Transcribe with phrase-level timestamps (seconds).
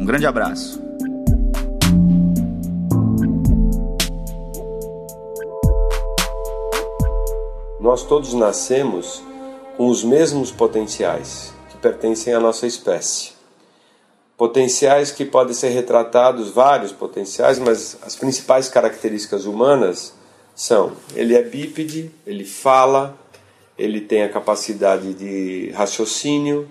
[0.00, 0.82] Um grande abraço.
[7.78, 9.22] Nós todos nascemos
[9.76, 13.32] com os mesmos potenciais que pertencem à nossa espécie.
[14.38, 20.14] Potenciais que podem ser retratados, vários potenciais, mas as principais características humanas
[20.56, 23.18] são: ele é bípede, ele fala,
[23.76, 26.66] ele tem a capacidade de raciocínio,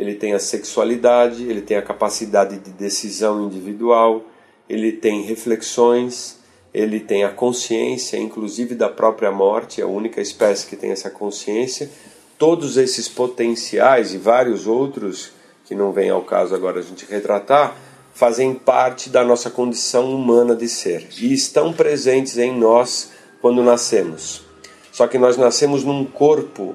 [0.00, 4.24] ele tem a sexualidade, ele tem a capacidade de decisão individual,
[4.66, 6.38] ele tem reflexões,
[6.72, 11.10] ele tem a consciência, inclusive da própria morte, é a única espécie que tem essa
[11.10, 11.90] consciência.
[12.38, 15.32] Todos esses potenciais e vários outros,
[15.66, 17.76] que não vem ao caso agora a gente retratar,
[18.14, 23.10] fazem parte da nossa condição humana de ser e estão presentes em nós
[23.42, 24.46] quando nascemos.
[24.90, 26.74] Só que nós nascemos num corpo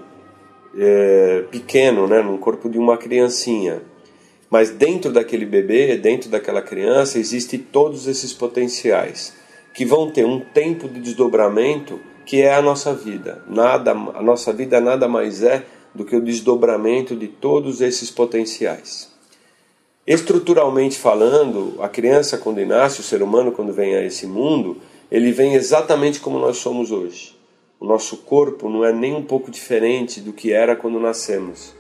[0.78, 3.82] é, pequeno, né, no corpo de uma criancinha.
[4.50, 9.34] Mas dentro daquele bebê, dentro daquela criança, existem todos esses potenciais
[9.74, 13.44] que vão ter um tempo de desdobramento que é a nossa vida.
[13.48, 19.14] Nada, a nossa vida nada mais é do que o desdobramento de todos esses potenciais.
[20.08, 24.78] Estruturalmente falando, a criança quando nasce, o ser humano quando vem a esse mundo,
[25.12, 27.35] ele vem exatamente como nós somos hoje.
[27.80, 31.74] O nosso corpo não é nem um pouco diferente do que era quando nascemos.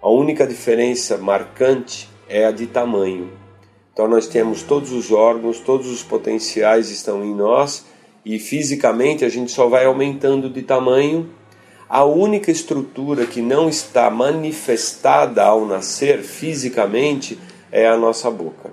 [0.00, 3.30] A única diferença marcante é a de tamanho.
[3.92, 7.84] Então nós temos todos os órgãos, todos os potenciais estão em nós
[8.24, 11.28] e fisicamente a gente só vai aumentando de tamanho.
[11.88, 17.38] A única estrutura que não está manifestada ao nascer fisicamente
[17.70, 18.72] é a nossa boca.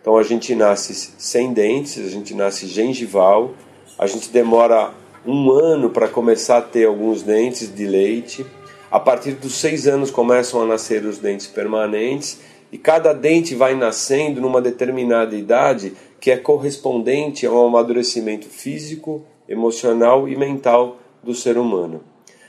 [0.00, 3.54] Então a gente nasce sem dentes, a gente nasce gengival,
[3.96, 4.92] a gente demora
[5.26, 8.46] um ano para começar a ter alguns dentes de leite.
[8.90, 13.74] A partir dos seis anos começam a nascer os dentes permanentes e cada dente vai
[13.74, 21.58] nascendo numa determinada idade que é correspondente ao amadurecimento físico, emocional e mental do ser
[21.58, 22.02] humano.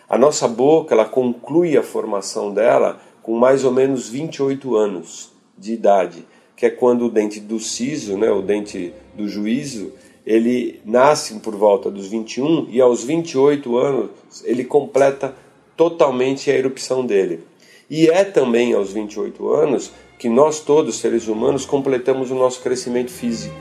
[0.07, 5.73] A nossa boca ela conclui a formação dela com mais ou menos 28 anos de
[5.73, 9.91] idade, que é quando o dente do siso, né, o dente do juízo,
[10.27, 14.09] ele nasce por volta dos 21 e aos 28 anos
[14.43, 15.33] ele completa
[15.77, 17.45] totalmente a erupção dele.
[17.89, 19.89] E é também aos 28 anos
[20.19, 23.55] que nós todos, seres humanos, completamos o nosso crescimento físico,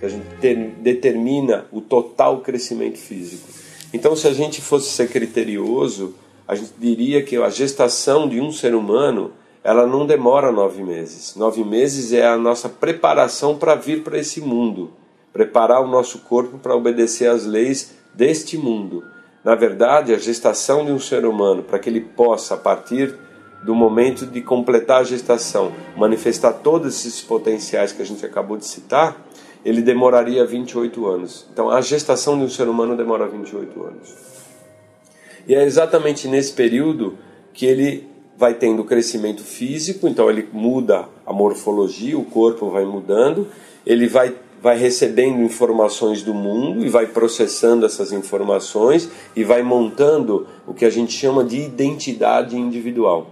[0.00, 3.46] que a gente ter, determina o total crescimento físico.
[3.92, 6.14] Então, se a gente fosse ser criterioso,
[6.48, 9.30] a gente diria que a gestação de um ser humano
[9.62, 11.36] ela não demora nove meses.
[11.36, 14.90] Nove meses é a nossa preparação para vir para esse mundo
[15.34, 19.04] preparar o nosso corpo para obedecer às leis deste mundo.
[19.42, 23.14] Na verdade, a gestação de um ser humano, para que ele possa, a partir
[23.64, 28.64] do momento de completar a gestação, manifestar todos esses potenciais que a gente acabou de
[28.64, 29.26] citar,
[29.64, 31.46] ele demoraria 28 anos.
[31.52, 34.14] Então, a gestação de um ser humano demora 28 anos.
[35.48, 37.18] E é exatamente nesse período
[37.52, 43.48] que ele vai tendo crescimento físico, então ele muda a morfologia, o corpo vai mudando,
[43.86, 44.34] ele vai
[44.64, 50.86] vai recebendo informações do mundo e vai processando essas informações e vai montando o que
[50.86, 53.26] a gente chama de identidade individual.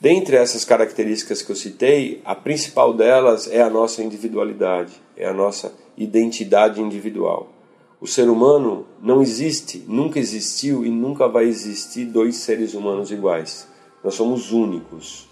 [0.00, 5.34] Dentre essas características que eu citei, a principal delas é a nossa individualidade, é a
[5.34, 7.52] nossa identidade individual.
[8.00, 13.68] O ser humano não existe, nunca existiu e nunca vai existir dois seres humanos iguais.
[14.02, 15.28] Nós somos únicos.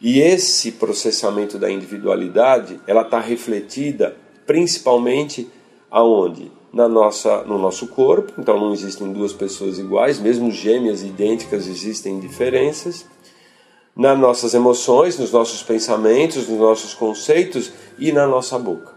[0.00, 4.16] E esse processamento da individualidade, ela está refletida
[4.50, 5.48] principalmente
[5.88, 6.50] aonde?
[6.72, 12.18] Na nossa, no nosso corpo, então não existem duas pessoas iguais, mesmo gêmeas idênticas existem
[12.18, 13.06] diferenças.
[13.94, 18.92] Nas nossas emoções, nos nossos pensamentos, nos nossos conceitos e na nossa boca.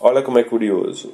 [0.00, 1.12] Olha como é curioso.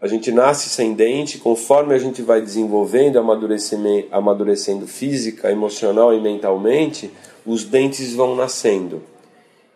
[0.00, 6.20] A gente nasce sem dente, conforme a gente vai desenvolvendo, amadurecendo, amadurecendo física, emocional e
[6.20, 7.10] mentalmente,
[7.44, 9.02] os dentes vão nascendo.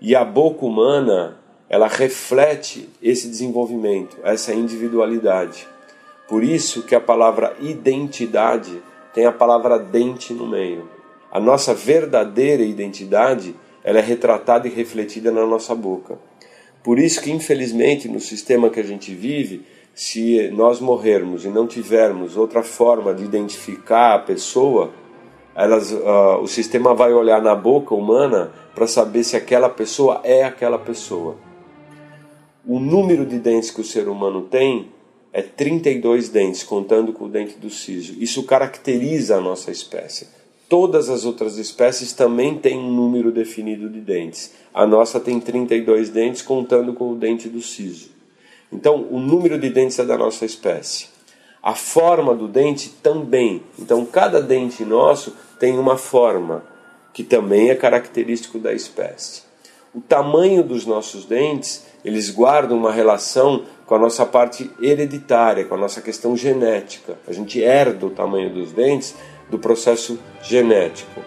[0.01, 1.42] E a boca humana,
[1.73, 5.67] ela reflete esse desenvolvimento, essa individualidade.
[6.29, 8.83] Por isso que a palavra identidade
[9.15, 10.87] tem a palavra dente no meio.
[11.31, 16.19] A nossa verdadeira identidade ela é retratada e refletida na nossa boca.
[16.85, 19.65] Por isso que, infelizmente, no sistema que a gente vive,
[19.95, 24.91] se nós morrermos e não tivermos outra forma de identificar a pessoa,
[25.55, 30.45] elas, uh, o sistema vai olhar na boca humana para saber se aquela pessoa é
[30.45, 31.37] aquela pessoa.
[32.65, 34.89] O número de dentes que o ser humano tem
[35.33, 38.15] é 32 dentes, contando com o dente do siso.
[38.21, 40.29] Isso caracteriza a nossa espécie.
[40.69, 44.53] Todas as outras espécies também têm um número definido de dentes.
[44.73, 48.11] A nossa tem 32 dentes, contando com o dente do siso.
[48.73, 51.07] Então, o número de dentes é da nossa espécie.
[51.63, 53.63] A forma do dente também.
[53.79, 56.65] Então, cada dente nosso tem uma forma,
[57.13, 59.52] que também é característico da espécie.
[59.95, 65.75] O tamanho dos nossos dentes, eles guardam uma relação com a nossa parte hereditária, com
[65.75, 67.19] a nossa questão genética.
[67.29, 69.15] A gente herda o tamanho dos dentes
[69.51, 71.21] do processo genético.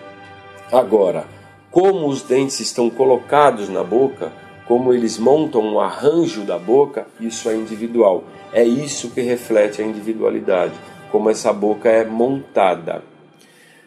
[0.72, 1.28] Agora,
[1.70, 4.34] como os dentes estão colocados na boca,
[4.68, 8.24] como eles montam o arranjo da boca, isso é individual.
[8.52, 10.74] É isso que reflete a individualidade,
[11.12, 13.04] como essa boca é montada.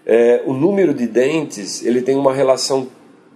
[0.07, 2.87] É, o número de dentes ele tem uma relação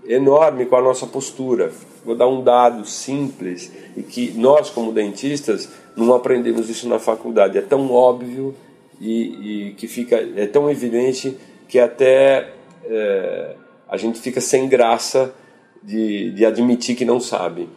[0.07, 1.73] enorme com a nossa postura.
[2.05, 7.59] Vou dar um dado simples e que nós, como dentistas, não aprendemos isso na faculdade.
[7.59, 8.55] É tão óbvio
[9.01, 11.37] e, e que fica é tão evidente
[11.69, 12.53] que até
[12.85, 13.57] é,
[13.89, 15.35] a gente fica sem graça
[15.83, 17.69] de, de admitir que não sabe.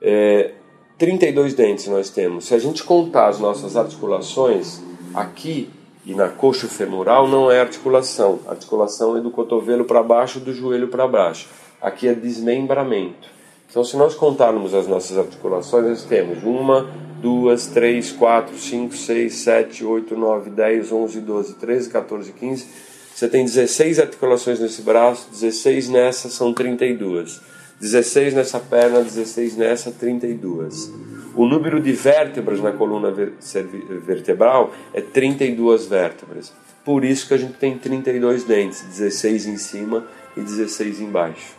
[0.00, 0.52] É,
[0.98, 2.46] 32 dentes nós temos.
[2.46, 4.80] Se a gente contar as nossas articulações,
[5.14, 5.68] aqui
[6.04, 8.40] e na coxa femoral não é articulação.
[8.46, 11.48] Articulação é do cotovelo para baixo, do joelho para baixo.
[11.80, 13.28] Aqui é desmembramento.
[13.70, 16.88] Então, se nós contarmos as nossas articulações, nós temos uma,
[17.20, 23.28] duas, três, quatro, cinco, seis, sete, oito, nove, dez, onze, doze, treze, 14, 15 você
[23.28, 27.40] tem 16 articulações nesse braço, 16 nessa são 32.
[27.80, 30.90] 16 nessa perna, 16 nessa, 32.
[31.36, 36.52] O número de vértebras na coluna vertebral é 32 vértebras.
[36.84, 40.04] Por isso que a gente tem 32 dentes, 16 em cima
[40.36, 41.54] e 16 embaixo.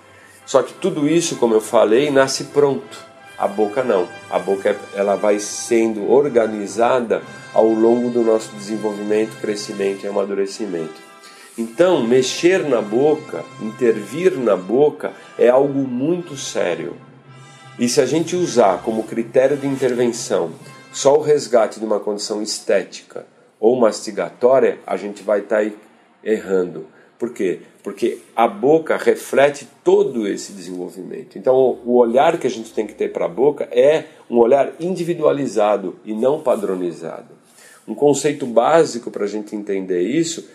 [0.45, 3.03] Só que tudo isso, como eu falei, nasce pronto.
[3.37, 4.07] A boca não.
[4.29, 7.21] A boca ela vai sendo organizada
[7.53, 11.03] ao longo do nosso desenvolvimento, crescimento e amadurecimento.
[11.57, 16.93] Então, mexer na boca, intervir na boca, é algo muito sério.
[17.77, 20.53] E se a gente usar como critério de intervenção
[20.93, 23.25] só o resgate de uma condição estética
[23.59, 25.71] ou mastigatória, a gente vai estar tá
[26.23, 26.87] errando.
[27.19, 27.59] Por quê?
[27.83, 31.37] Porque a boca reflete todo esse desenvolvimento.
[31.37, 34.73] Então, o olhar que a gente tem que ter para a boca é um olhar
[34.79, 37.35] individualizado e não padronizado.
[37.87, 40.47] Um conceito básico para a gente entender isso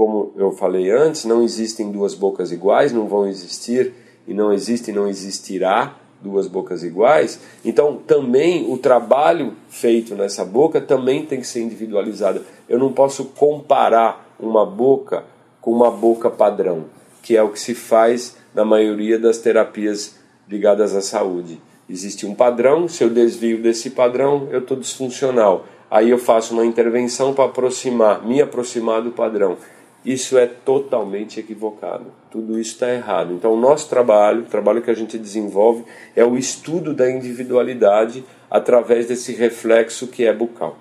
[0.00, 3.92] como eu falei antes, não existem duas bocas iguais, não vão existir
[4.26, 7.40] e não existe e não existirá duas bocas iguais.
[7.64, 12.44] Então, também o trabalho feito nessa boca também tem que ser individualizado.
[12.68, 15.24] Eu não posso comparar uma boca
[15.60, 16.84] com uma boca padrão,
[17.22, 20.18] que é o que se faz na maioria das terapias
[20.48, 21.60] ligadas à saúde.
[21.88, 25.66] Existe um padrão, se eu desvio desse padrão, eu estou disfuncional.
[25.90, 29.56] Aí eu faço uma intervenção para aproximar, me aproximar do padrão.
[30.04, 32.06] Isso é totalmente equivocado.
[32.30, 33.34] Tudo isso está errado.
[33.34, 35.84] Então, o nosso trabalho, o trabalho que a gente desenvolve,
[36.16, 40.78] é o estudo da individualidade através desse reflexo que é bucal.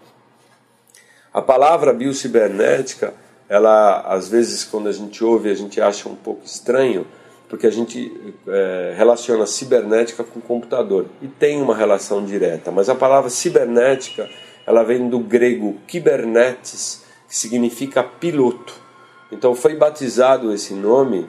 [1.34, 3.14] A palavra biocibernética,
[3.48, 7.06] ela, às vezes, quando a gente ouve, a gente acha um pouco estranho,
[7.50, 8.12] porque a gente
[8.48, 12.72] é, relaciona cibernética com computador e tem uma relação direta.
[12.72, 14.30] Mas a palavra cibernética,
[14.66, 18.89] ela vem do grego kibernetes, que significa piloto.
[19.32, 21.28] Então foi batizado esse nome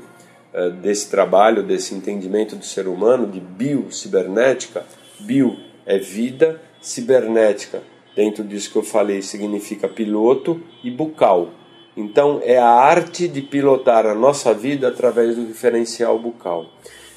[0.55, 4.85] uh, desse trabalho, desse entendimento do ser humano de biocibernética.
[5.19, 7.83] Bio é vida, cibernética,
[8.17, 11.51] dentro disso que eu falei, significa piloto e bucal.
[11.97, 16.67] Então é a arte de pilotar a nossa vida através do referencial bucal.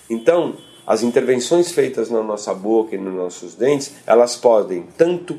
[0.09, 5.37] Então, as intervenções feitas na nossa boca e nos nossos dentes, elas podem tanto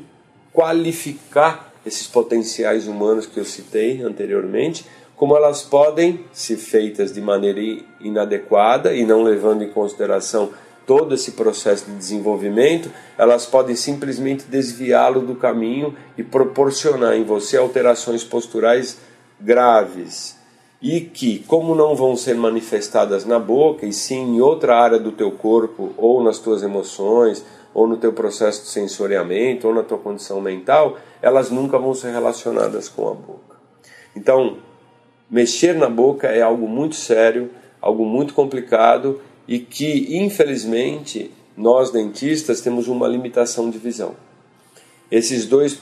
[0.51, 4.85] qualificar esses potenciais humanos que eu citei anteriormente,
[5.15, 7.61] como elas podem, se feitas de maneira
[8.01, 10.49] inadequada e não levando em consideração
[10.85, 17.57] todo esse processo de desenvolvimento, elas podem simplesmente desviá-lo do caminho e proporcionar em você
[17.57, 18.97] alterações posturais
[19.39, 20.37] graves
[20.81, 25.11] e que, como não vão ser manifestadas na boca e sim em outra área do
[25.11, 27.43] teu corpo ou nas tuas emoções
[27.73, 32.11] ou no teu processo de sensoriamento ou na tua condição mental, elas nunca vão ser
[32.11, 33.55] relacionadas com a boca.
[34.15, 34.57] Então,
[35.29, 37.49] Mexer na boca é algo muito sério,
[37.81, 44.15] algo muito complicado e que, infelizmente, nós dentistas temos uma limitação de visão.
[45.09, 45.79] Esses dois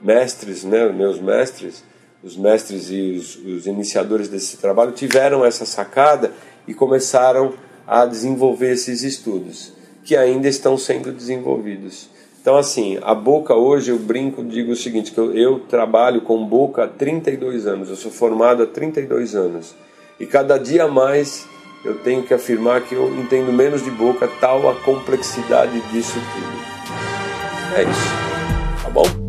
[0.00, 1.84] mestres, né, meus mestres,
[2.22, 6.32] os mestres e os, os iniciadores desse trabalho tiveram essa sacada
[6.66, 7.54] e começaram
[7.86, 9.72] a desenvolver esses estudos,
[10.04, 12.08] que ainda estão sendo desenvolvidos.
[12.40, 16.42] Então, assim, a boca hoje, eu brinco, digo o seguinte, que eu, eu, trabalho com
[16.44, 19.74] boca há 32 anos, eu sou formado há 32 anos.
[20.18, 21.46] E cada dia mais
[21.84, 27.76] eu tenho que afirmar que eu entendo menos de boca, tal a complexidade disso tudo.
[27.76, 29.19] É isso.